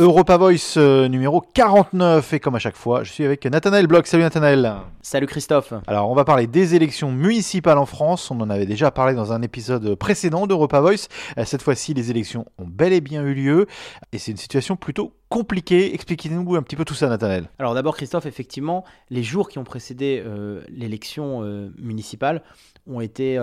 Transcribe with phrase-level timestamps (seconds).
[0.00, 4.06] Europa Voice euh, numéro 49 et comme à chaque fois, je suis avec Nathanaël Bloch.
[4.06, 4.76] Salut Nathanaël.
[5.02, 5.72] Salut Christophe.
[5.88, 8.30] Alors on va parler des élections municipales en France.
[8.30, 11.08] On en avait déjà parlé dans un épisode précédent d'Europa Voice.
[11.36, 13.66] Euh, cette fois-ci, les élections ont bel et bien eu lieu
[14.12, 15.92] et c'est une situation plutôt compliquée.
[15.92, 17.50] Expliquez-nous un petit peu tout ça Nathanaël.
[17.58, 21.42] Alors d'abord Christophe, effectivement, les jours qui ont précédé euh, l'élection
[21.76, 22.42] municipale
[22.86, 23.36] ont été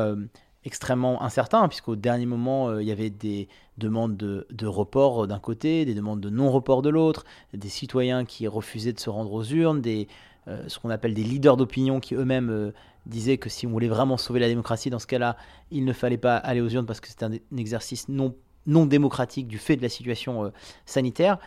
[0.65, 3.47] extrêmement incertain, puisqu'au dernier moment, euh, il y avait des
[3.77, 8.47] demandes de, report euh, d'un côté, des demandes de non-report de l'autre, des citoyens qui
[8.47, 10.07] refusaient de se rendre aux urnes, des,
[10.47, 12.73] euh, ce qu'on appelle des leaders d'opinion qui eux-mêmes
[13.05, 15.37] disaient que si on voulait vraiment sauver la démocratie, dans ce cas-là,
[15.69, 18.35] il ne fallait pas aller aux urnes parce que c'était un, exercice non,
[18.65, 20.51] non démocratique du fait de la situation
[20.85, 21.37] sanitaire.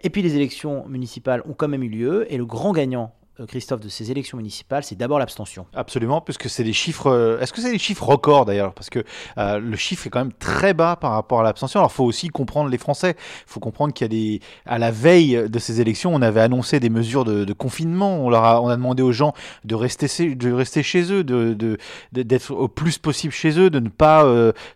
[0.00, 3.25] Et puis les élections municipales ont quand même eu lieu, et le grand gagnant euh,
[3.44, 5.66] Christophe, de ces élections municipales, c'est d'abord l'abstention.
[5.74, 7.10] Absolument, puisque c'est des chiffres.
[7.10, 8.72] Euh, est-ce que c'est des chiffres records d'ailleurs?
[8.72, 9.04] Parce que
[9.36, 11.80] euh, le chiffre est quand même très bas par rapport à l'abstention.
[11.80, 13.14] Alors, il faut aussi comprendre les Français.
[13.18, 14.40] Il faut comprendre qu'il y a des.
[14.64, 18.16] À la veille de ces élections, on avait annoncé des mesures de, confinement.
[18.24, 21.78] On, leur a, on a demandé aux gens de rester, de rester chez eux, de,
[22.12, 24.24] d'être au plus possible chez eux, de ne pas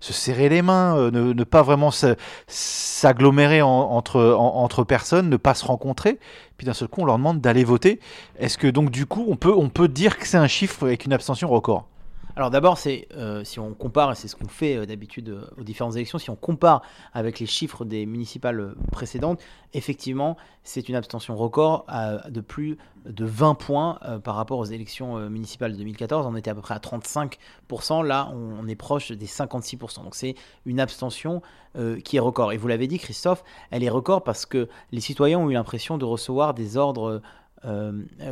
[0.01, 1.91] se serrer les mains, ne, ne pas vraiment
[2.47, 6.19] s'agglomérer entre, entre personnes, ne pas se rencontrer
[6.61, 8.01] puis d'un seul coup on leur demande d'aller voter.
[8.39, 11.07] Est-ce que donc du coup on peut, on peut dire que c'est un chiffre avec
[11.07, 11.87] une abstention record?
[12.37, 15.47] Alors d'abord, c'est euh, si on compare, et c'est ce qu'on fait euh, d'habitude euh,
[15.59, 19.41] aux différentes élections, si on compare avec les chiffres des municipales précédentes,
[19.75, 21.87] effectivement, c'est une abstention record
[22.29, 26.27] de plus de 20 points par rapport aux élections municipales de 2014.
[26.27, 30.03] On était à peu près à 35%, là on, est proche des 56%.
[30.03, 30.35] Donc c'est
[30.67, 31.41] une abstention
[32.05, 32.53] qui est record.
[32.53, 35.99] Et vous l'avez dit, Christophe, elle est record parce que les citoyens ont eu l'impression
[35.99, 37.23] de recevoir des ordres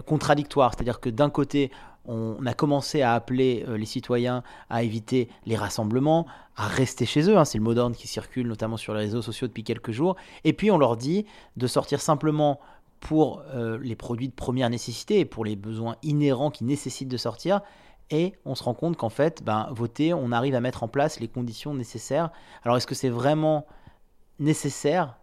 [0.06, 0.72] contradictoires.
[0.74, 1.70] C'est-à-dire que d'un côté,
[2.06, 7.28] on a commencé à appeler euh, les citoyens à éviter les rassemblements, à rester chez
[7.28, 7.36] eux.
[7.36, 7.44] Hein.
[7.44, 10.16] c'est le mot d'ordre qui circule notamment sur les réseaux sociaux depuis quelques jours.
[10.44, 12.60] Et puis on leur dit de sortir simplement
[13.00, 17.16] pour euh, les produits de première nécessité et pour les besoins inhérents qui nécessitent de
[17.16, 17.60] sortir.
[18.10, 21.20] Et on se rend compte qu'en fait, ben, voter, on arrive à mettre en place
[21.20, 22.30] les conditions nécessaires.
[22.64, 23.66] Alors est-ce que c'est vraiment
[24.38, 25.18] nécessaire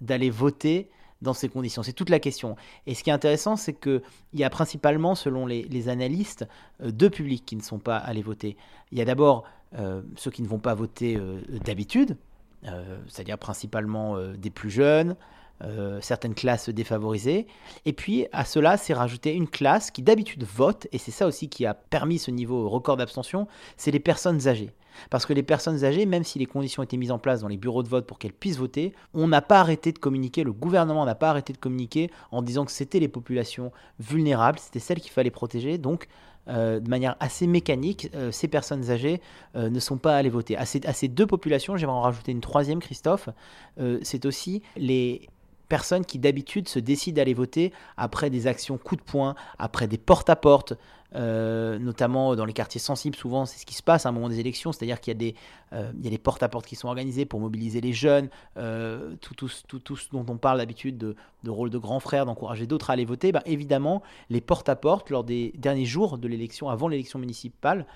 [0.00, 0.90] d'aller voter
[1.22, 2.56] dans ces conditions C'est toute la question.
[2.86, 4.02] Et ce qui est intéressant, c'est qu'il
[4.34, 6.46] y a principalement, selon les, analystes,
[6.82, 8.56] euh, deux publics qui ne sont pas allés voter.
[8.92, 9.44] Il y a d'abord
[9.78, 12.16] euh, ceux qui ne vont pas voter euh, d'habitude,
[13.08, 15.16] c'est-à-dire principalement des plus jeunes,
[16.02, 17.46] certaines classes défavorisées.
[17.86, 21.48] Et puis à cela s'est rajouté une classe qui d'habitude vote, et c'est ça aussi
[21.48, 23.48] qui a permis ce niveau record d'abstention,
[23.78, 24.74] c'est les personnes âgées.
[25.08, 27.56] Parce que les personnes âgées, même si les conditions étaient mises en place dans les
[27.56, 31.04] bureaux de vote pour qu'elles puissent voter, on n'a pas arrêté de communiquer, le gouvernement
[31.04, 35.12] n'a pas arrêté de communiquer en disant que c'était les populations vulnérables, c'était celles qu'il
[35.12, 35.78] fallait protéger.
[35.78, 36.08] Donc,
[36.48, 39.20] euh, de manière assez mécanique, euh, ces personnes âgées
[39.56, 40.56] euh, ne sont pas allées voter.
[40.56, 43.28] À ces, à ces deux populations, j'aimerais en rajouter une troisième, Christophe,
[44.02, 45.28] c'est aussi les
[45.70, 49.96] personnes qui d'habitude se décident d'aller voter après des actions coup de poing, après des
[49.96, 50.74] porte-à-porte,
[51.14, 54.28] euh, notamment dans les quartiers sensibles, souvent c'est ce qui se passe à un moment
[54.28, 55.34] des élections, c'est-à-dire qu'il y a des,
[55.72, 59.34] euh, il y a des porte-à-porte qui sont organisés pour mobiliser les jeunes, euh, tout,
[59.34, 62.90] tout, tout, ce dont on parle d'habitude de, de, rôle de grand frère, d'encourager d'autres
[62.90, 67.18] à aller voter, bah, évidemment les porte-à-porte lors des derniers jours de l'élection, avant l'élection
[67.18, 67.86] municipale,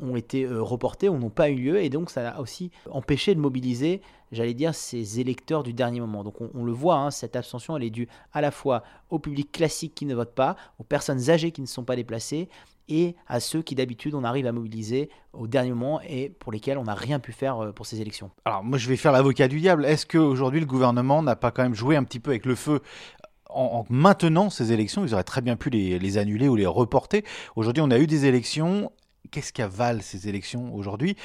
[0.00, 3.34] ont été euh, reportés ou n'ont pas eu lieu et donc ça a aussi empêché
[3.34, 4.00] de mobiliser,
[4.32, 6.24] j'allais dire, ces électeurs du dernier moment.
[6.24, 9.52] Donc on, le voit, hein, cette abstention, elle est due à la fois au public
[9.52, 12.48] classique qui ne vote pas, aux personnes âgées qui ne sont pas déplacées
[12.88, 16.78] et à ceux qui d'habitude on arrive à mobiliser au dernier moment et pour lesquels
[16.78, 18.30] on n'a rien pu faire euh, pour ces élections.
[18.44, 19.84] Alors moi je vais faire l'avocat du diable.
[19.84, 22.80] Est-ce qu'aujourd'hui le gouvernement n'a pas quand même joué un petit peu avec le feu
[23.50, 27.24] en, maintenant ces élections, ils auraient très bien pu les, les annuler ou les reporter.
[27.56, 28.92] Aujourd'hui, on a eu des élections
[29.30, 31.16] qu'est-ce qu'avalent ces élections aujourd'hui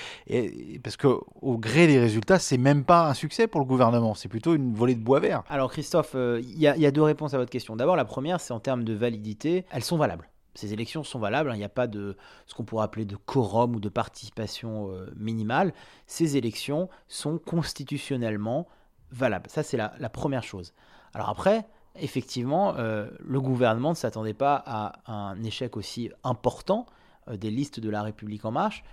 [0.84, 4.56] Parce qu'au gré des résultats, c'est même pas un succès pour le gouvernement, c'est plutôt
[4.56, 5.44] une volée de bois vert.
[5.50, 7.76] Alors Christophe, euh, il y, a deux réponses à votre question.
[7.76, 10.30] D'abord, la première, c'est en termes de validité, elles sont valables.
[10.56, 11.56] Ces élections sont valables, hein.
[11.56, 12.16] il n'y a pas de
[12.46, 15.74] ce qu'on pourrait appeler de quorum ou de participation euh, minimale.
[16.06, 18.68] Ces élections sont constitutionnellement
[19.12, 19.50] valables.
[19.50, 20.74] Ça, c'est la, première chose.
[21.14, 21.66] Alors après,
[21.96, 27.80] effectivement, euh, le gouvernement ne s'attendait pas à un échec aussi important euh, des listes
[27.80, 28.84] de la République en marche.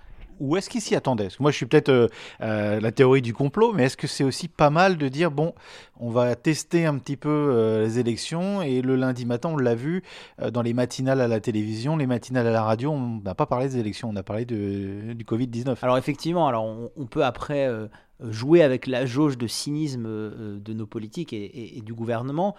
[0.41, 2.09] Ou est-ce qu'il s'y attendait Moi, je suis peut-être euh,
[2.41, 5.55] euh, la théorie du complot, mais est-ce que c'est aussi pas mal de dire bon,
[5.99, 10.03] on va tester un petit peu les élections et le lundi matin, on l'a vu
[10.51, 13.69] dans les matinales à la télévision, les matinales à la radio, on n'a pas parlé
[13.69, 15.77] des élections, on a parlé de, du Covid-19.
[15.83, 16.65] Alors effectivement, alors
[16.97, 17.69] on, peut après
[18.21, 22.57] jouer avec la jauge de cynisme de nos politiques et du gouvernement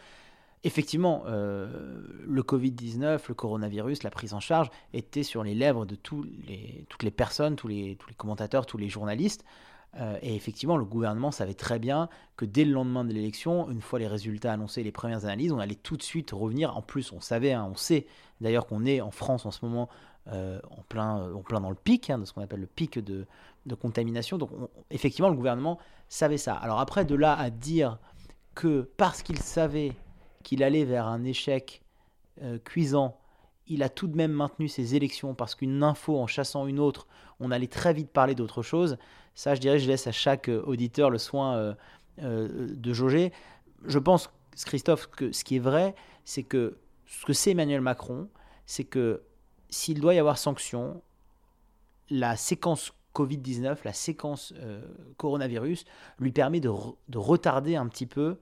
[0.64, 1.68] effectivement, euh,
[2.26, 7.12] le Covid-19, le coronavirus, la prise en charge était sur les lèvres de toutes les
[7.12, 9.44] personnes, tous les, tous les commentateurs, tous les journalistes.
[10.00, 13.82] Euh, et effectivement, le gouvernement savait très bien que dès le lendemain de l'élection, une
[13.82, 16.78] fois les résultats annoncés, les premières analyses, on allait tout de suite revenir.
[16.78, 18.06] En plus, on savait, hein, on sait
[18.40, 19.90] d'ailleurs qu'on est en France en ce moment
[20.28, 23.00] euh, en, plein, en plein dans le pic, hein, de ce qu'on appelle le pic
[23.00, 23.26] de,
[23.80, 24.38] contamination.
[24.38, 24.52] Donc
[24.92, 26.54] effectivement, le gouvernement savait ça.
[26.56, 28.00] Alors après, de là à dire
[28.56, 29.94] que parce qu'il savait
[30.42, 31.82] qu'il allait vers un échec
[32.42, 33.18] euh, cuisant,
[33.68, 37.08] il a tout de même maintenu ses élections parce qu'une info en chassant une autre,
[37.40, 38.98] on allait très vite parler d'autre chose.
[39.36, 41.76] Ça, je dirais, je laisse à chaque euh, auditeur le soin
[42.18, 43.32] de jauger.
[43.86, 44.30] Je pense,
[44.66, 45.96] Christophe, que ce qui est vrai,
[46.26, 46.78] c'est que
[47.08, 48.30] ce que c'est Emmanuel Macron,
[48.66, 49.24] c'est que
[49.70, 51.02] s'il doit y avoir sanction,
[52.10, 54.82] la séquence Covid-19, la séquence euh,
[55.18, 55.86] coronavirus,
[56.20, 56.70] lui permet de,
[57.14, 58.38] retarder un petit peu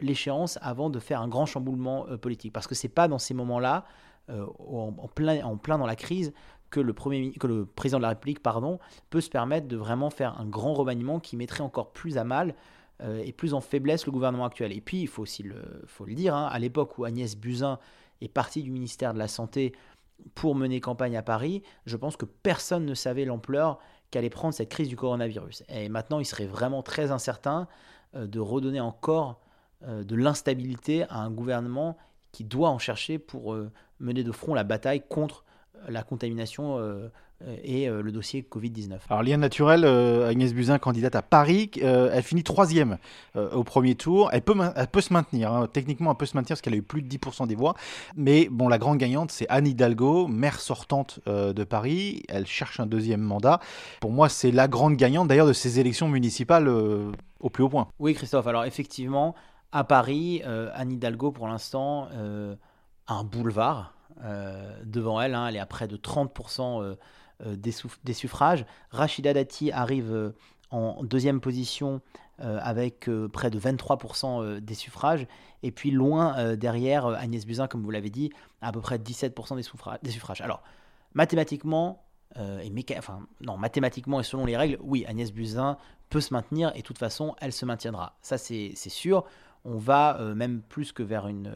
[0.00, 2.52] l'échéance avant de faire un grand chamboulement euh, politique.
[2.52, 3.84] Parce que ce n'est pas dans ces moments-là,
[4.30, 6.32] euh, en, plein, en plein dans la crise,
[6.70, 8.78] que le, premier, que le président de la République pardon,
[9.10, 12.54] peut se permettre de vraiment faire un grand remaniement qui mettrait encore plus à mal
[13.22, 14.72] et plus en faiblesse le gouvernement actuel.
[14.72, 17.78] Et puis, il faut aussi le, faut le dire, hein, à l'époque où Agnès Buzyn
[18.20, 19.72] est partie du ministère de la Santé
[20.34, 23.78] pour mener campagne à Paris, je pense que personne ne savait l'ampleur
[24.10, 25.64] qu'allait prendre cette crise du coronavirus.
[25.68, 27.68] Et maintenant, il serait vraiment très incertain
[28.14, 29.34] euh, de redonner encore euh,
[29.86, 31.96] de l'instabilité à un gouvernement
[32.32, 33.70] qui doit en chercher pour euh,
[34.00, 35.44] mener de front la bataille contre
[35.88, 36.78] la contamination
[37.46, 38.98] euh, et euh, le dossier Covid-19.
[39.08, 42.98] Alors, lien naturel, euh, Agnès Buzyn, candidate à Paris, elle finit troisième
[43.36, 44.30] au premier tour.
[44.32, 45.68] Elle peut, elle peut se maintenir, hein.
[45.72, 47.74] techniquement, elle peut se maintenir parce qu'elle a eu plus de 10% des voix.
[48.16, 52.22] Mais bon, la grande gagnante, c'est Anne Hidalgo, maire sortante de Paris.
[52.28, 53.60] Elle cherche un deuxième mandat.
[54.00, 57.88] Pour moi, c'est la grande gagnante d'ailleurs de ces élections municipales au plus haut point.
[58.00, 58.46] Oui, Christophe.
[58.48, 59.34] Alors, effectivement,
[59.72, 62.08] à Paris, Anne Hidalgo, pour l'instant,
[63.06, 63.94] a un boulevard.
[64.84, 65.46] devant elle, hein.
[65.48, 66.96] elle est à près de 30%
[67.46, 68.66] euh, des, suffrages.
[68.90, 70.34] Rachida Dati arrive euh,
[70.72, 72.00] en deuxième position
[72.40, 75.28] euh, avec près de 23% des suffrages.
[75.62, 78.30] Et puis loin derrière, Agnès Buzyn, comme vous l'avez dit,
[78.60, 80.40] à peu près 17% des, suffrages.
[80.40, 80.62] Alors,
[81.14, 82.04] mathématiquement,
[82.96, 85.78] enfin, non, mathématiquement et selon les règles, oui, Agnès Buzyn
[86.10, 88.16] peut se maintenir et de toute façon, elle se maintiendra.
[88.22, 89.24] Ça, c'est sûr.
[89.64, 91.54] On va même plus que vers une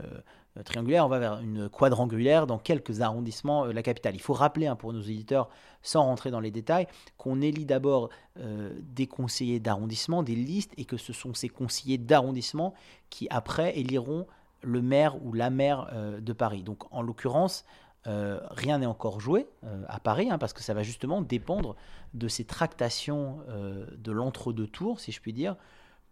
[0.59, 4.15] euh, triangulaire, on va vers une quadrangulaire dans quelques arrondissements euh, de la capitale.
[4.15, 5.49] Il faut rappeler hein, pour nos éditeurs,
[5.83, 10.85] sans rentrer dans les détails, qu'on élit d'abord euh, des conseillers d'arrondissement, des listes, et
[10.85, 12.75] que ce sont ces conseillers d'arrondissement
[13.09, 14.27] qui après éliront
[14.63, 15.91] le maire ou la maire
[16.21, 16.63] de Paris.
[16.63, 17.65] Donc en l'occurrence,
[18.05, 19.49] rien n'est encore joué
[19.89, 21.75] à Paris, hein, parce que ça va justement dépendre
[22.15, 25.57] de ces tractations de l'entre-deux tours, si je puis dire,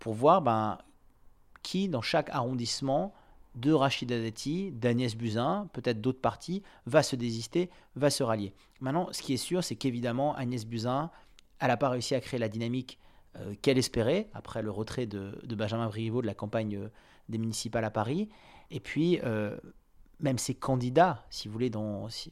[0.00, 0.78] pour voir ben,
[1.70, 3.14] qui, dans chaque arrondissement,
[3.54, 8.52] de Rachida Dati, d'Agnès Buzyn, peut-être d'autres partis, va se désister, va se rallier.
[8.80, 11.10] Maintenant, ce qui est sûr, c'est qu'évidemment, Agnès Buzyn,
[11.60, 12.98] elle n'a pas réussi à créer la dynamique
[13.36, 16.88] euh, qu'elle espérait après le retrait de, Benjamin Briviveau de la campagne euh,
[17.28, 18.28] des municipales à Paris.
[18.72, 19.56] Et puis, euh,
[20.18, 21.70] même ses candidats, si vous voulez,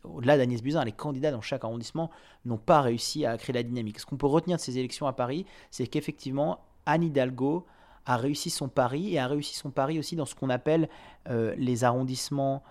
[0.02, 2.10] au-delà d'Agnès Buzyn, les candidats dans chaque arrondissement
[2.44, 4.00] n'ont pas réussi à créer la dynamique.
[4.00, 7.66] Ce qu'on peut retenir de ces élections à Paris, c'est qu'effectivement, Anne Hidalgo
[8.08, 10.88] a réussi son pari et a réussi son pari aussi dans ce qu'on appelle
[11.28, 12.62] euh, les arrondissements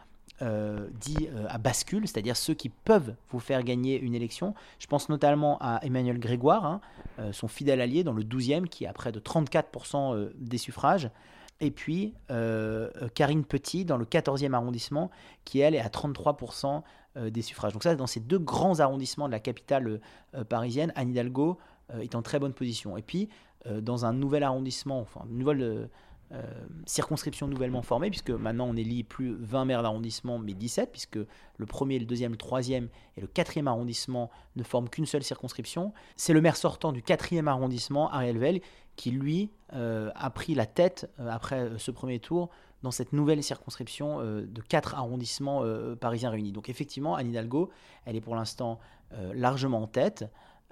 [0.41, 4.55] euh, dits euh, à bascule, c'est-à-dire ceux qui peuvent vous faire gagner une élection.
[4.79, 6.81] Je pense notamment à Emmanuel Grégoire, hein,
[7.31, 11.09] son fidèle allié dans le 12e, qui a près de 34% des suffrages.
[11.59, 12.13] Et puis
[13.15, 15.09] Karine Petit dans le 14e arrondissement,
[15.45, 16.81] qui elle est à 33%
[17.15, 17.73] des suffrages.
[17.73, 19.99] Donc ça, dans ces deux grands arrondissements de la capitale
[20.49, 21.57] parisienne, Anne Hidalgo
[21.99, 22.95] est en très bonne position.
[22.95, 23.29] Et puis,
[23.81, 25.87] dans un nouvel arrondissement, enfin une nouvelle euh,
[26.33, 26.41] euh,
[26.85, 31.17] circonscription nouvellement formée, puisque maintenant on élit plus 20 maires d'arrondissement, mais 17, puisque
[31.57, 35.93] le premier, le deuxième, le troisième et le quatrième arrondissement ne forment qu'une seule circonscription.
[36.17, 38.61] C'est le maire sortant du quatrième arrondissement, Ariel Vell,
[38.95, 42.49] qui lui a pris la tête après ce premier tour
[42.83, 45.63] dans cette nouvelle circonscription de quatre arrondissements
[45.99, 46.51] parisiens réunis.
[46.51, 47.69] Donc effectivement, Anne Hidalgo,
[48.05, 48.79] elle est pour l'instant
[49.33, 50.25] largement en tête,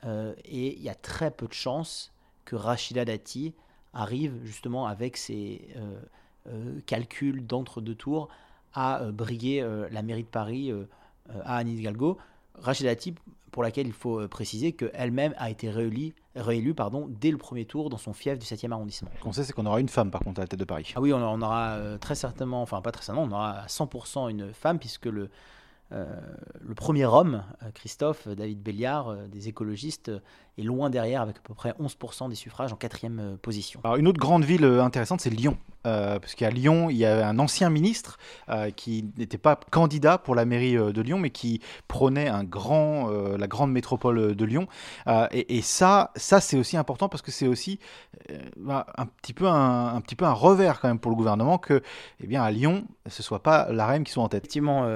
[0.03, 2.14] et il y a très peu de chances
[2.45, 3.53] que Rachida Dati
[3.93, 5.99] arrive justement avec ses euh,
[6.47, 8.29] euh, calculs d'entre-deux tours
[8.73, 10.71] à euh, briguer la mairie de Paris
[11.43, 12.17] à Anne Hidalgo.
[12.55, 13.15] Rachida Dati,
[13.51, 17.89] pour laquelle il faut préciser qu'elle-même a été réélue, réélue pardon, dès le premier tour
[17.89, 19.09] dans son fief du 7e arrondissement.
[19.17, 20.93] Ce qu'on sait, c'est qu'on aura une femme par contre à la tête de Paris.
[20.95, 24.53] Ah oui, on, aura très certainement, enfin pas très certainement, on aura à 100% une
[24.53, 25.29] femme puisque le,
[25.95, 30.11] le premier homme, euh, Christophe David Béliard, euh, des écologistes,
[30.57, 33.81] est loin derrière avec à peu près 11% des suffrages en quatrième position.
[33.97, 35.57] Une autre grande ville intéressante, c'est Lyon.
[35.85, 38.17] Euh, parce qu'à Lyon, il y avait un ancien ministre
[38.49, 43.71] euh, qui n'était pas candidat pour la mairie de Lyon, mais qui prônait la grande
[43.71, 44.67] métropole de Lyon.
[45.31, 47.79] Et, ça, ça c'est aussi important parce que c'est aussi
[48.57, 51.57] bah, un, petit peu un, un, petit peu un revers quand même pour le gouvernement
[51.57, 51.81] que,
[52.23, 54.43] eh bien, à Lyon, ce soit pas la REM qui soit en tête.
[54.43, 54.87] Effectivement,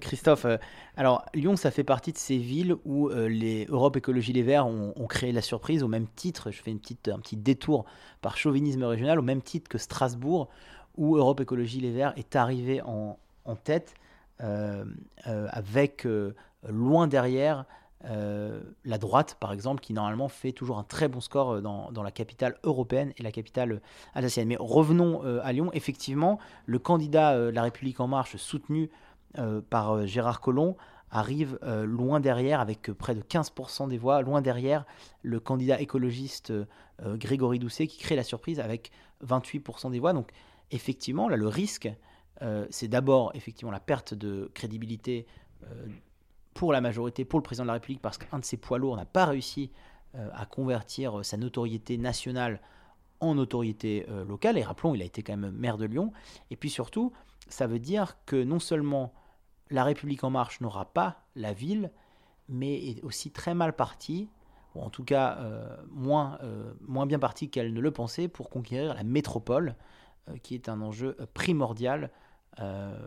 [0.00, 0.46] Christophe.
[0.96, 5.06] Alors, Lyon, ça fait partie de ces villes où les Europe Écologie Les Verts ont,
[5.08, 6.50] créé la surprise au même titre.
[6.50, 7.84] Je fais un petit détour
[8.20, 10.48] par chauvinisme régional, au même titre que Strasbourg,
[10.96, 13.16] où Europe Écologie Les Verts est arrivé en,
[13.64, 13.94] tête,
[14.42, 14.84] euh,
[15.26, 16.34] euh, avec euh,
[16.68, 17.64] loin derrière
[18.02, 22.56] la droite, par exemple, qui normalement fait toujours un très bon score dans, la capitale
[22.64, 23.82] européenne et la capitale
[24.14, 24.48] alsacienne.
[24.48, 25.68] Mais revenons à Lyon.
[25.74, 28.88] Effectivement, le candidat La République En Marche, soutenu
[29.70, 30.76] par Gérard Collomb,
[31.10, 34.86] arrive euh, loin derrière, avec euh, près de 15% des voix, loin derrière
[35.22, 36.66] le candidat écologiste euh,
[37.16, 38.90] Grégory Doucet, qui crée la surprise avec
[39.26, 40.12] 28% des voix.
[40.12, 40.30] Donc
[40.70, 41.90] effectivement, là, le risque,
[42.70, 45.26] c'est d'abord effectivement la perte de crédibilité
[46.54, 48.96] pour la majorité, pour le président de la République, parce qu'un de ses poids lourds
[48.96, 49.70] n'a pas réussi
[50.14, 52.62] à convertir sa notoriété nationale
[53.20, 54.56] en notoriété locale.
[54.56, 56.12] Et rappelons, il a été quand même maire de Lyon.
[56.50, 57.12] Et puis surtout,
[57.50, 59.12] ça veut dire que non seulement
[59.70, 61.90] la République en marche n'aura pas la ville,
[62.48, 64.28] mais est aussi très mal partie,
[64.74, 68.50] ou en tout cas euh, moins, euh, moins bien partie qu'elle ne le pensait, pour
[68.50, 69.76] conquérir la métropole,
[70.28, 72.10] euh, qui est un enjeu primordial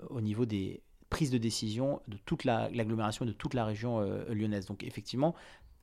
[0.10, 4.65] au niveau des prises de décision de toute l'agglomération, de toute la région lyonnaise.
[4.65, 5.36] Donc effectivement,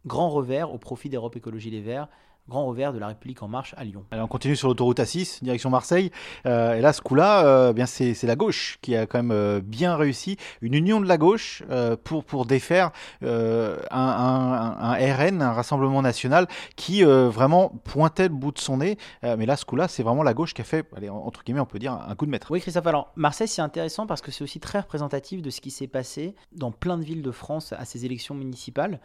[0.07, 2.09] grand revers au profit d'Europe Écologie Les Verts,
[2.51, 4.05] grand revers de la République en marche à Lyon.
[4.11, 6.11] Alors on continue sur l'autoroute A6, direction Marseille.
[6.45, 9.61] Euh, et là, ce coup-là, euh, bien c'est, la gauche qui a quand même euh,
[9.65, 10.37] bien réussi.
[10.61, 11.63] Une union de la gauche
[12.05, 12.91] pour, pour défaire
[13.23, 18.99] un, un, RN, un Rassemblement National, qui vraiment pointait le bout de son nez.
[19.23, 21.67] mais là, ce coup-là, c'est vraiment la gauche qui a fait, allez, entre guillemets, on
[21.67, 22.49] peut dire, un coup de maître.
[22.51, 22.87] Oui, Christophe.
[22.87, 26.35] Alors, Marseille, c'est intéressant parce que c'est aussi très représentatif de ce qui s'est passé
[26.53, 29.01] dans plein de villes de France à ces élections municipales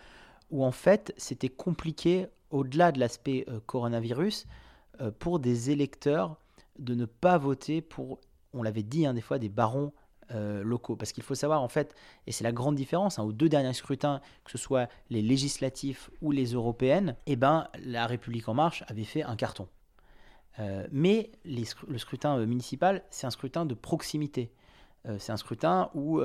[0.51, 4.47] où en fait c'était compliqué au-delà de l'aspect euh, coronavirus,
[5.01, 6.37] euh, pour des électeurs
[6.79, 8.19] de ne pas voter pour,
[8.53, 9.93] on l'avait dit hein, des fois, des barons
[10.31, 10.95] euh, locaux.
[10.95, 11.95] Parce qu'il faut savoir, en fait,
[12.27, 16.09] et c'est la grande différence, hein, aux deux derniers scrutins, que ce soit les législatifs
[16.21, 19.67] ou les européennes, eh ben, la République en marche avait fait un carton.
[20.91, 24.53] mais le scrutin municipal, c'est un scrutin de proximité.
[25.19, 26.21] c'est un scrutin où,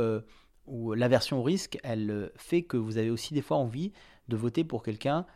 [0.67, 3.93] où l'aversion au risque, elle fait que vous avez aussi des fois envie
[4.29, 5.27] de voter pour quelqu'un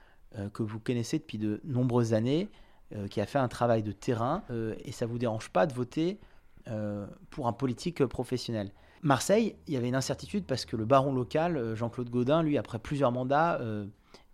[0.53, 2.49] que vous connaissez depuis de nombreuses années,
[2.95, 5.67] euh, qui a fait un travail de terrain, euh, et ça ne vous dérange pas
[5.67, 6.19] de voter
[7.29, 8.73] pour un politique professionnel.
[9.03, 12.79] Marseille, il y avait une incertitude parce que le baron local, Jean-Claude Gaudin, lui, après
[12.79, 13.61] plusieurs mandats,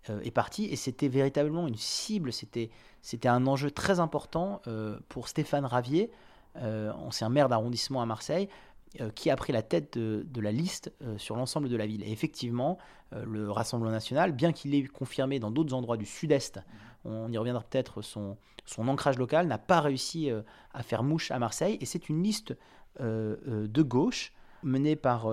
[0.07, 2.69] est parti, et c'était véritablement une cible, c'était,
[3.01, 4.61] c'était un enjeu très important
[5.09, 6.09] pour Stéphane Ravier,
[6.55, 8.70] ancien maire d'arrondissement à Marseille, euh,
[9.15, 12.03] qui a pris la tête de, la liste euh, sur l'ensemble de la ville.
[12.03, 12.77] Et effectivement,
[13.13, 16.59] euh, le Rassemblement national, bien qu'il ait confirmé dans d'autres endroits du sud-est,
[17.05, 20.29] on y reviendra peut-être, son, son ancrage local, n'a pas réussi
[20.71, 21.79] à faire mouche à Marseille.
[21.81, 22.55] Et c'est une liste
[22.99, 25.27] de gauche menée par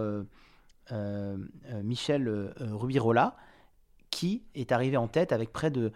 [1.85, 3.37] Michel Rubirola,
[4.11, 5.93] qui est arrivé en tête avec près de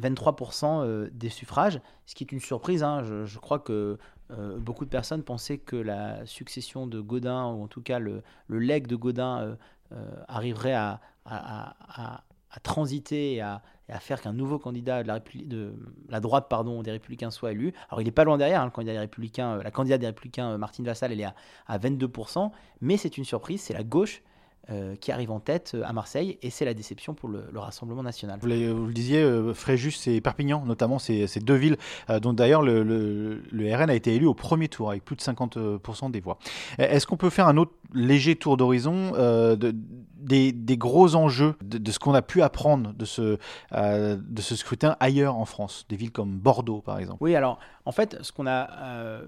[0.00, 2.82] 23% des suffrages, ce qui est une surprise.
[2.82, 3.02] Hein.
[3.02, 3.98] je, crois que
[4.30, 8.22] euh, beaucoup de personnes pensaient que la succession de Godin, ou en tout cas le,
[8.46, 9.54] le legs de Godin, euh,
[9.92, 12.22] euh, arriverait à, à,
[12.62, 13.60] transiter et à,
[14.00, 15.72] faire qu'un nouveau candidat de
[16.08, 17.74] la, droite pardon, des Républicains soit élu.
[17.90, 20.84] Alors il n'est pas loin derrière, hein, candidat des Républicains, la candidate des Républicains, Martine
[20.84, 21.28] Vassal, elle est
[21.66, 24.22] à 22%, mais c'est une surprise, c'est la gauche
[24.70, 28.02] euh, qui arrive en tête euh, à Marseille et c'est la déception pour le, Rassemblement
[28.02, 28.38] national.
[28.40, 31.76] Vous, le disiez, euh, Fréjus et Perpignan, notamment ces, deux villes,
[32.22, 36.10] dont d'ailleurs le, le, RN a été élu au premier tour avec plus de 50%
[36.10, 36.38] des voix.
[36.78, 39.74] Est-ce qu'on peut faire un autre léger tour d'horizon de,
[40.16, 43.38] des, des, gros enjeux de, ce qu'on a pu apprendre de ce,
[43.72, 47.18] de ce scrutin ailleurs en France, des villes comme Bordeaux par exemple?
[47.20, 49.20] Oui, alors en fait, ce qu'on a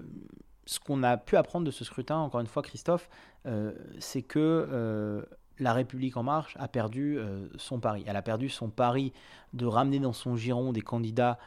[0.67, 3.09] ce qu'on a pu apprendre de ce scrutin, encore une fois, Christophe,
[3.99, 5.21] c'est que euh,
[5.59, 8.03] la République en marche a perdu euh, son pari.
[8.05, 9.13] Elle a perdu son pari
[9.53, 11.37] de ramener dans son giron des candidats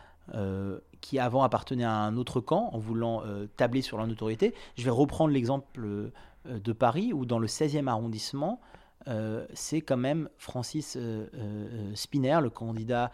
[1.01, 3.25] qui avant appartenaient à un autre camp en voulant
[3.57, 4.55] tabler sur leur notoriété.
[4.77, 6.13] Je vais reprendre l'exemple
[6.45, 8.61] de Paris où dans le 16e arrondissement,
[9.53, 10.97] c'est quand même Francis
[11.95, 13.11] Spiner, le candidat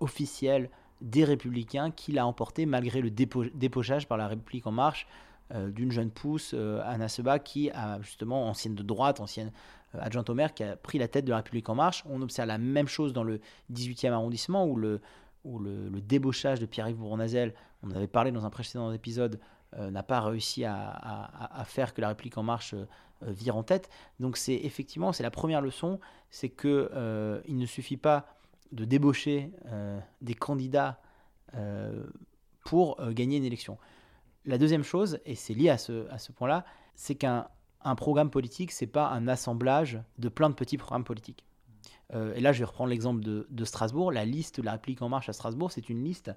[0.00, 0.68] officiel
[1.00, 5.10] des Républicains, qui l'a emporté malgré le dépochage par la République en marche euh,
[5.50, 9.52] d'une jeune pousse, euh, Anna Seba, qui a justement, ancienne de droite, ancienne
[9.94, 12.04] euh, adjointe au maire, qui a pris la tête de la République en marche.
[12.08, 13.40] On observe la même chose dans le
[13.72, 15.00] 18e arrondissement, où le,
[15.44, 19.40] où le, débauchage de Pierre-Yves Bournazel, on en avait parlé dans un précédent épisode,
[19.74, 22.74] n'a pas réussi à, faire que la République en marche
[23.22, 23.88] vire en tête.
[24.20, 28.26] Donc c'est effectivement, c'est la première leçon, c'est que il ne suffit pas
[28.72, 29.50] de débaucher
[30.20, 31.00] des candidats
[32.66, 33.78] pour gagner une élection.
[34.44, 37.48] La deuxième chose, et c'est lié à ce, à ce point-là, c'est qu'un
[37.84, 41.44] un programme politique, c'est pas un assemblage de plein de petits programmes politiques.
[42.14, 44.12] Euh, et là, je vais reprendre l'exemple de, Strasbourg.
[44.12, 46.30] La liste de la réplique en marche à Strasbourg, c'est une liste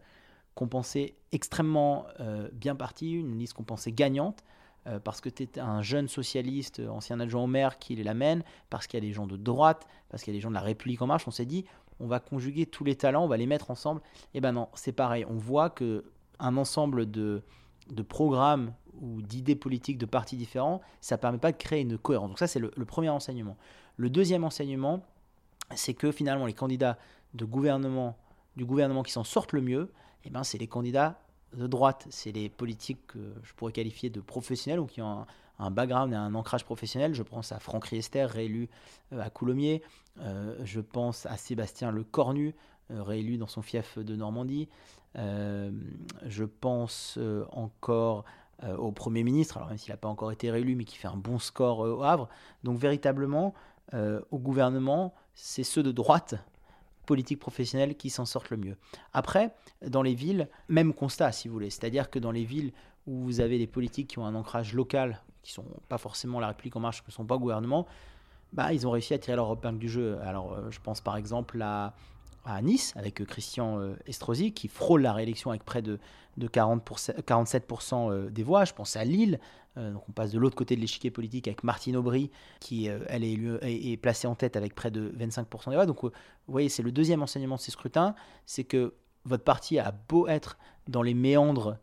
[0.54, 4.44] qu'on pensait extrêmement euh, bien partie, une liste qu'on pensait gagnante,
[4.88, 8.44] euh, parce que tu es un jeune socialiste, ancien adjoint au maire qui les l'amène,
[8.70, 10.56] parce qu'il y a des gens de droite, parce qu'il y a des gens de
[10.56, 11.28] la République en marche.
[11.28, 11.66] On s'est dit,
[12.00, 14.02] on va conjuguer tous les talents, on va les mettre ensemble.
[14.34, 15.26] Et eh ben non, c'est pareil.
[15.30, 16.06] On voit que
[16.40, 17.44] un ensemble de,
[17.90, 21.98] de programmes ou d'idées politiques de partis différents, ça ne permet pas de créer une
[21.98, 22.30] cohérence.
[22.30, 23.58] Donc ça, c'est le, premier enseignement.
[23.98, 25.04] Le deuxième enseignement,
[25.76, 26.98] c'est que finalement, les candidats
[27.34, 28.18] de gouvernement,
[28.56, 29.92] du gouvernement qui s'en sortent le mieux,
[30.24, 31.20] eh ben, c'est les candidats
[31.56, 32.08] de droite.
[32.10, 35.26] C'est les politiques que je pourrais qualifier de professionnels ou qui ont
[35.60, 37.14] un, background et un ancrage professionnel.
[37.14, 38.70] Je pense à Franck Riester, réélu
[39.14, 39.82] euh, à Coulommiers.
[40.20, 42.56] Euh, je pense à Sébastien Lecornu,
[42.90, 44.70] réélu dans son fief de Normandie.
[45.16, 47.18] je pense
[47.52, 48.26] encore
[48.64, 51.10] euh, au Premier ministre, alors même s'il n'a pas encore été réélu, mais qui fait
[51.10, 52.30] un bon score euh, au Havre.
[52.64, 53.54] Donc véritablement,
[53.94, 56.36] euh, au gouvernement, c'est ceux de droite,
[57.06, 58.78] politique professionnelle, qui s'en sortent le mieux.
[59.12, 59.54] Après,
[59.86, 61.70] dans les villes, même constat, si vous voulez.
[61.70, 62.72] C'est-à-dire que dans les villes
[63.08, 66.48] où vous avez des politiques qui ont un ancrage local, qui sont pas forcément la
[66.48, 67.86] République en marche, qui ne sont pas au gouvernement,
[68.54, 70.18] bah, ils ont réussi à tirer leur épingle du jeu.
[70.22, 71.94] Alors, je pense par exemple à
[72.46, 76.00] à Nice avec euh, Christian euh, Estrosi qui frôle la réélection avec près de,
[76.38, 78.66] de 40 47% euh, des voix.
[78.66, 79.40] Je pense à Lille,
[79.76, 83.98] donc on passe de l'autre côté de l'échiquier politique avec Martine Aubry qui est, est,
[83.98, 85.86] placée en tête avec près de 25% des voix.
[85.86, 86.12] Donc vous
[86.48, 88.94] voyez, c'est le deuxième enseignement de ces scrutins, c'est que
[89.26, 91.78] votre parti a beau être dans les méandres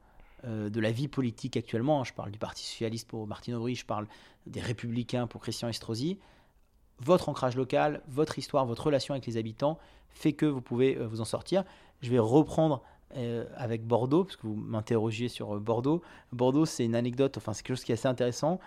[0.45, 3.85] de la vie politique actuellement, hein, je parle du Parti socialiste pour Martine Aubry, je
[3.85, 4.07] parle
[4.47, 6.19] des républicains pour Christian Estrosi,
[7.05, 9.79] votre ancrage local, votre histoire, votre relation avec les habitants
[10.11, 11.65] fait que vous pouvez euh, vous en sortir.
[12.01, 12.83] Je vais reprendre
[13.17, 16.03] euh, avec Bordeaux, parce que vous m'interrogiez sur euh, Bordeaux.
[16.33, 18.61] Bordeaux, c'est une anecdote, enfin c'est quelque chose qui est assez intéressant.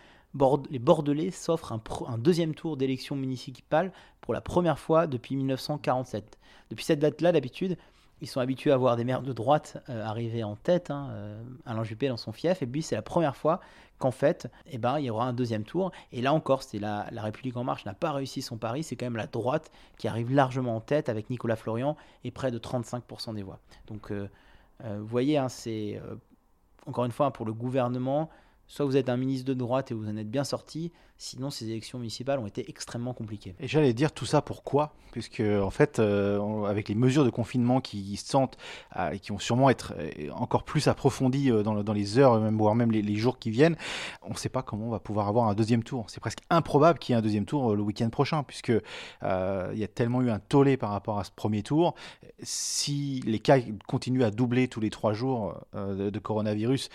[0.69, 6.37] les Bordelais s'offrent un, un, deuxième tour d'élection municipale pour la première fois depuis 1947.
[6.71, 7.77] Depuis cette date-là, d'habitude,
[8.21, 11.43] ils sont habitués à voir des maires de droite euh, arriver en tête, hein, euh,
[11.65, 13.59] Alain Juppé dans son fief, et puis c'est la première fois
[13.97, 15.91] qu'en fait, eh ben, il y aura un deuxième tour.
[16.11, 19.05] Et là encore, c'est la, République en marche n'a pas réussi son pari, c'est quand
[19.05, 23.35] même la droite qui arrive largement en tête avec Nicolas Florian et près de 35%
[23.35, 23.59] des voix.
[23.87, 24.27] Donc, euh,
[24.81, 26.01] vous voyez, hein, c'est
[26.85, 28.29] encore une fois pour le gouvernement,
[28.67, 31.69] soit vous êtes un ministre de droite et vous en êtes bien sorti, sinon ces
[31.69, 33.55] élections municipales ont été extrêmement compliquées.
[33.59, 34.93] Et j'allais dire tout ça pourquoi?
[35.11, 38.57] Puisque en fait, euh, avec les mesures de confinement qui sentent
[38.97, 42.75] euh, et qui vont sûrement être euh, encore plus approfondies dans, les heures, même, voire
[42.75, 43.77] même les, jours qui viennent,
[44.23, 46.09] on ne sait pas comment on va pouvoir avoir un deuxième tour.
[46.09, 48.73] C'est presque improbable qu'il y ait un deuxième tour le week-end prochain, puisque
[49.23, 51.95] il y a tellement eu un tollé par rapport à ce premier tour.
[52.41, 56.89] Si les cas continuent à doubler tous les trois jours de coronavirus,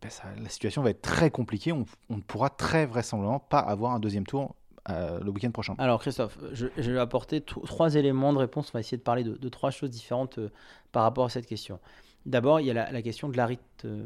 [0.00, 0.10] ben
[0.42, 1.72] la situation va être très compliquée.
[1.72, 4.54] On, ne pourra très vraisemblablement pas avoir un deuxième tour
[4.90, 5.74] euh, le week-end prochain.
[5.78, 8.68] Alors Christophe, je, vais apporter trois éléments de réponse.
[8.68, 10.50] On va essayer de parler de, trois choses différentes euh,
[10.92, 11.80] par rapport à cette question.
[12.26, 14.04] D'abord, il y a la, question de euh,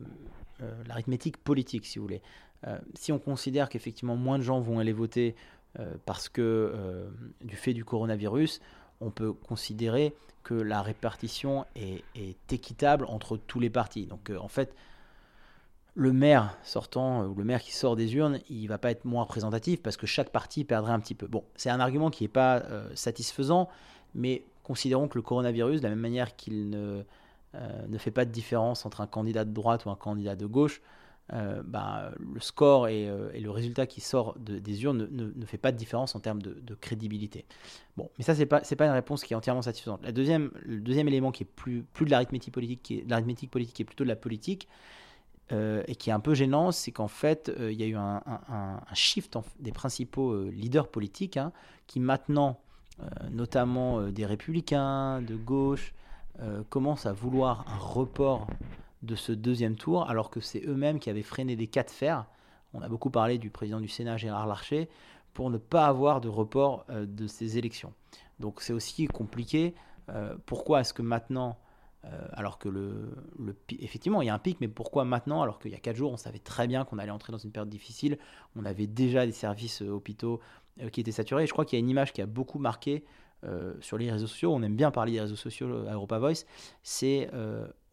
[0.87, 2.23] l'arithmétique politique, si vous voulez.
[2.95, 5.35] si on considère qu'effectivement moins de gens vont aller voter
[6.05, 7.09] parce que
[7.41, 8.61] du fait du coronavirus,
[9.01, 14.05] on peut considérer que la répartition est, est équitable entre tous les partis.
[14.05, 14.75] Donc en fait,
[15.95, 19.23] le maire sortant, ou le maire qui sort des urnes, il va pas être moins
[19.23, 21.27] représentatif parce que chaque parti perdrait un petit peu.
[21.27, 23.69] Bon, c'est un argument qui n'est pas euh, satisfaisant,
[24.15, 27.03] mais considérons que le coronavirus, de la même manière qu'il ne,
[27.55, 30.47] euh, ne fait pas de différence entre un candidat de droite ou un candidat de
[30.47, 30.81] gauche,
[31.33, 35.77] euh, bah, le score et, le résultat qui sort des urnes ne, fait pas de
[35.77, 37.45] différence en termes de, crédibilité.
[37.97, 40.03] Bon, mais ça, ce n'est pas, pas une réponse qui est entièrement satisfaisante.
[40.03, 43.51] La deuxième, le deuxième élément qui est plus, plus de l'arithmétique politique, qui est, l'arithmétique
[43.51, 44.67] politique, qui plutôt de la politique,
[45.53, 47.97] euh, et qui est un peu gênant, c'est qu'en fait, euh, il y a eu
[47.97, 51.53] un, shift des principaux euh, leaders politiques hein,
[51.87, 52.61] qui maintenant,
[53.31, 55.95] notamment des républicains, de gauche,
[56.69, 58.47] commencent à vouloir un report
[59.03, 62.27] de ce deuxième tour, alors que c'est eux-mêmes qui avaient freiné des cas de fer.
[62.75, 64.91] On a beaucoup parlé du président du Sénat, Gérard Larcher,
[65.33, 67.95] pour ne pas avoir de report de ces élections.
[68.39, 69.75] Donc c'est aussi compliqué.
[70.45, 71.57] pourquoi est-ce que maintenant
[72.07, 73.13] euh, alors que le,
[73.79, 76.13] effectivement, il y a un pic, mais pourquoi maintenant Alors qu'il y a 4 jours,
[76.13, 78.19] on savait très bien qu'on allait entrer dans une période difficile.
[78.57, 80.41] On avait déjà des services euh, hôpitaux
[80.81, 81.47] euh, qui étaient saturés.
[81.47, 83.05] je crois qu'il y a une image qui a beaucoup marqué
[83.81, 84.53] sur les réseaux sociaux.
[84.53, 86.45] On aime bien parler des réseaux sociaux à Europa Voice.
[86.83, 87.31] C'est,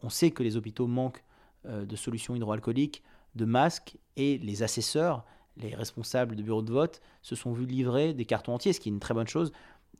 [0.02, 1.24] on sait que les hôpitaux manquent
[1.64, 3.02] de solutions hydroalcooliques,
[3.34, 5.24] de masques et les assesseurs,
[5.56, 8.90] les responsables de bureaux de vote, se sont vus livrer des cartons entiers, ce qui
[8.90, 9.52] est une très bonne chose,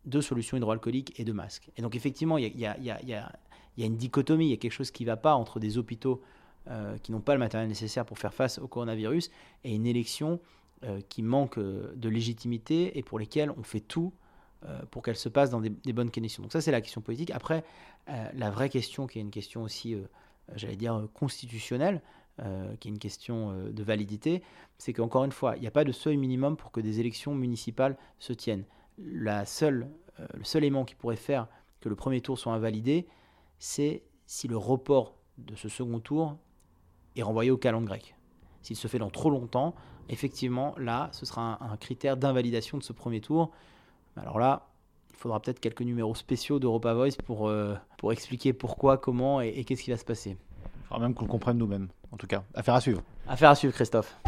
[0.05, 1.71] de solutions hydroalcooliques et de masques.
[1.77, 3.33] Et donc effectivement, il y a,
[3.87, 6.23] une dichotomie, il y a quelque chose qui ne va pas entre des hôpitaux
[6.71, 9.31] euh, qui n'ont pas le matériel nécessaire pour faire face au coronavirus
[9.65, 10.39] et une élection
[10.85, 14.13] euh, qui manque euh, de légitimité et pour lesquelles on fait tout
[14.91, 16.43] pour qu'elle se passe dans des, bonnes conditions.
[16.43, 17.31] Donc ça, c'est la question politique.
[17.31, 17.63] Après,
[18.09, 19.97] la vraie question, qui est une question aussi,
[20.57, 22.03] j'allais dire, constitutionnelle,
[22.81, 24.43] qui est une question de validité,
[24.77, 27.37] c'est qu'encore une fois, il n'y a pas de seuil minimum pour que des élections
[27.37, 28.65] municipales se tiennent
[28.99, 29.87] la seule,
[30.35, 31.47] le seul élément qui pourrait faire
[31.81, 33.07] que le premier tour soit invalidé,
[33.59, 36.37] c'est si le report de ce second tour
[37.17, 38.15] est renvoyé au calendrier grec.
[38.63, 39.75] S'il se fait dans trop longtemps,
[40.09, 43.51] effectivement, là, ce sera un, critère d'invalidation de ce premier tour.
[44.17, 44.69] Alors là,
[45.11, 49.49] il faudra peut-être quelques numéros spéciaux d'Europa Voice pour, euh, pour expliquer pourquoi, comment et,
[49.49, 50.37] et qu'est-ce qui va se passer.
[50.81, 52.45] Il faudra même qu'on le comprenne nous-mêmes, en tout cas.
[52.55, 53.03] Affaire à suivre.
[53.27, 54.19] Affaire à suivre, Christophe.